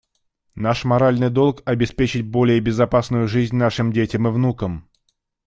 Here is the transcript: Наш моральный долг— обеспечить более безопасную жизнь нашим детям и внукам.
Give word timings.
Наш 0.55 0.83
моральный 0.83 1.29
долг— 1.29 1.61
обеспечить 1.65 2.25
более 2.25 2.59
безопасную 2.59 3.27
жизнь 3.27 3.55
нашим 3.55 3.93
детям 3.93 4.27
и 4.27 4.31
внукам. 4.31 4.89